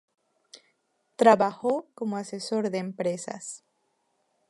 Trabajó 1.15 1.85
como 1.93 2.17
asesor 2.17 2.71
de 2.71 2.79
empresas. 2.79 3.63